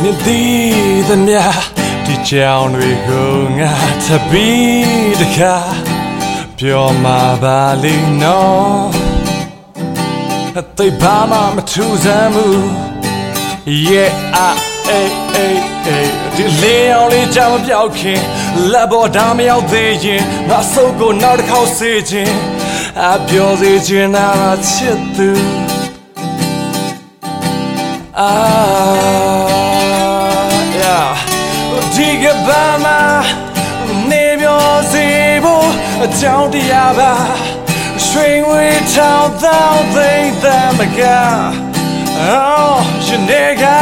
[0.00, 1.42] မြည်သည်သမျှ
[2.06, 3.72] ဒီကြောင်တွေကိုငါ
[4.04, 5.56] ထပ်ပြီးတခါ
[6.58, 8.80] ပြောမှာပါလိမ့်နော်
[10.58, 12.46] အသိပါမမထူးဆန်းမှု
[13.88, 14.48] ရဲ့အာ
[14.88, 18.20] အေးအေးအေးဒီလေအောင်လေးကြောင်မပြောက်ခင်
[18.72, 22.34] လက်ပေါ်ဒါမရောက်သေးရင်ငါစုပ်ကိုနောက်တစ်ခေါက်စေခြင်း
[23.10, 24.28] အပြောစေခြင်းနာ
[24.68, 25.28] ချစ်သူ
[28.20, 28.32] အာ
[30.80, 31.10] yeah
[31.94, 32.86] ဒီကဘာမ
[34.10, 35.06] နေပြောစီ
[35.44, 35.68] ဖို့
[36.04, 37.12] အကြောင်းတရားပါ
[38.06, 40.44] ရွှေငွေထောင်သောသိမ့်သ
[40.78, 41.00] မက
[42.18, 43.78] Oh, you nigga,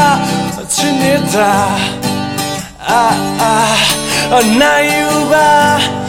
[0.76, 1.52] you nigga.
[3.00, 3.14] Ah,
[3.52, 3.78] ah,
[4.60, 5.10] now you
[5.48, 6.04] are.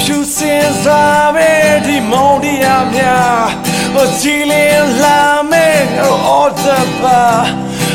[0.00, 1.50] ဖြူစင်စားပဲ
[1.86, 5.78] ဒီမုံတရားများကြည်လင်လာမဲ့
[6.40, 6.82] order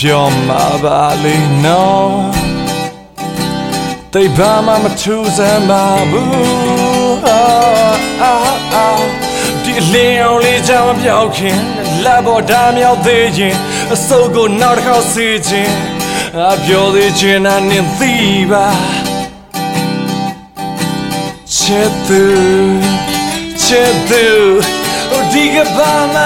[0.00, 2.14] ပြောမှာပါလိမ့်နော်
[4.12, 7.42] တိတ်ဘာမှမထူးစမ်းပါဘူးအာ
[8.22, 8.34] အာ
[8.74, 8.86] အာ
[9.64, 11.58] ဒီလင်းအောင်လေးကြောင်ပြောက်ခင်
[12.04, 13.56] လက်ပေါ်ဓာမြောက်သေးခြင်း
[13.94, 15.74] အစုပ်ကိုနောက်တစ်ခေါက်စီခြင်း
[16.52, 18.12] အပြောသေးခြင်းနဲ့နင်သိ
[18.50, 18.66] ပါ
[21.56, 22.22] ချစ်သူ
[23.62, 24.24] ချစ်သူ
[25.32, 26.16] ဒီကဘာမ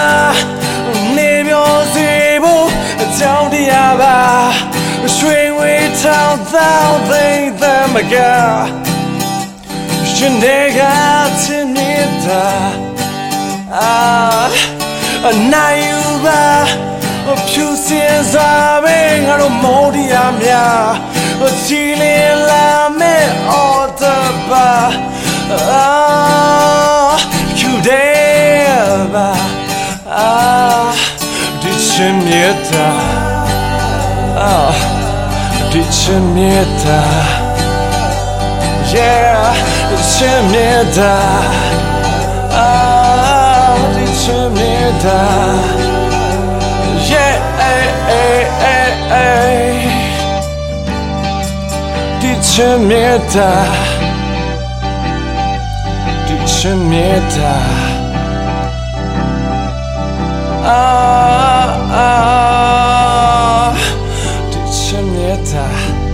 [6.04, 8.72] art thou, they, them again.
[10.16, 11.52] Je negatinida.
[13.72, 14.50] Ah,
[15.24, 16.66] anayula.
[17.32, 20.96] Obtusizaming, anomodiamia.
[21.66, 23.16] Tililame,
[23.48, 24.70] odaba.
[25.52, 27.16] Ah,
[27.58, 29.28] kudeba.
[30.06, 30.92] Ah,
[31.62, 32.88] dichimida.
[34.36, 34.99] Ah
[35.72, 37.02] biće mjeta
[38.94, 39.54] Yeah,
[39.90, 41.18] biće mjeta
[42.52, 45.26] Ah, biće mjeta
[47.10, 48.92] Yeah, eh, eh, eh,
[52.22, 53.64] eh mjeta
[56.28, 57.54] Biće mjeta
[60.66, 61.49] Ah,
[65.44, 66.09] 他。